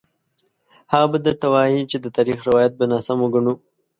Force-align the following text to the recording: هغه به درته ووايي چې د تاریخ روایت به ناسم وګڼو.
هغه 0.91 1.07
به 1.11 1.17
درته 1.25 1.45
ووايي 1.49 1.81
چې 1.91 1.97
د 1.99 2.05
تاریخ 2.17 2.37
روایت 2.49 2.73
به 2.79 2.85
ناسم 2.91 3.17
وګڼو. 3.21 3.53